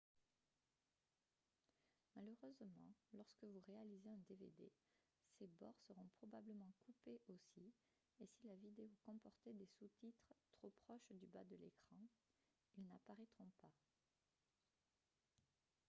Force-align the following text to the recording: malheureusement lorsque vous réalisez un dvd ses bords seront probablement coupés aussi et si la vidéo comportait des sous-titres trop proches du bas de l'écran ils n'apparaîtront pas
malheureusement 2.15 2.89
lorsque 3.13 3.43
vous 3.43 3.59
réalisez 3.67 4.09
un 4.09 4.17
dvd 4.27 4.71
ses 5.37 5.45
bords 5.59 5.77
seront 5.87 6.09
probablement 6.17 6.73
coupés 6.87 7.21
aussi 7.27 7.71
et 8.19 8.25
si 8.25 8.47
la 8.47 8.55
vidéo 8.55 8.89
comportait 9.05 9.53
des 9.53 9.67
sous-titres 9.77 10.33
trop 10.57 10.71
proches 10.85 11.11
du 11.11 11.27
bas 11.27 11.43
de 11.43 11.55
l'écran 11.57 12.01
ils 12.77 12.87
n'apparaîtront 12.87 13.51
pas 13.61 13.75